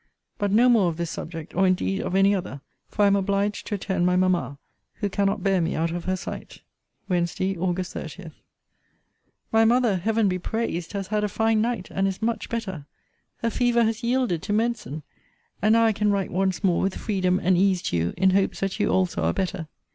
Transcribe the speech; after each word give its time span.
But 0.39 0.49
no 0.51 0.67
more 0.67 0.89
of 0.89 0.97
this 0.97 1.11
subject, 1.11 1.53
or 1.53 1.67
indeed 1.67 2.01
of 2.01 2.15
any 2.15 2.33
other; 2.33 2.61
for 2.89 3.03
I 3.03 3.05
am 3.05 3.15
obliged 3.15 3.67
to 3.67 3.75
attend 3.75 4.03
my 4.03 4.15
mamma, 4.15 4.57
who 4.95 5.09
cannot 5.09 5.43
bear 5.43 5.61
me 5.61 5.75
out 5.75 5.91
of 5.91 6.05
her 6.05 6.15
sight. 6.15 6.63
WEDNESDAY, 7.07 7.55
AUG. 7.57 7.85
30. 7.85 8.31
My 9.51 9.63
mother, 9.63 9.97
Heaven 9.97 10.27
be 10.27 10.39
praised! 10.39 10.93
has 10.93 11.09
had 11.09 11.23
a 11.23 11.29
fine 11.29 11.61
night, 11.61 11.89
and 11.91 12.07
is 12.07 12.19
much 12.19 12.49
better. 12.49 12.87
Her 13.43 13.51
fever 13.51 13.83
has 13.83 14.01
yielded 14.01 14.41
to 14.41 14.53
medicine! 14.53 15.03
and 15.61 15.73
now 15.73 15.85
I 15.85 15.93
can 15.93 16.09
write 16.09 16.31
once 16.31 16.63
more 16.63 16.81
with 16.81 16.95
freedom 16.95 17.39
and 17.39 17.55
ease 17.55 17.83
to 17.83 17.95
you, 17.95 18.13
in 18.17 18.31
hopes 18.31 18.61
that 18.61 18.79
you 18.79 18.89
also 18.89 19.21
are 19.21 19.33
better. 19.33 19.67